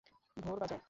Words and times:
ভোর 0.37 0.57
বাজার। 0.59 0.79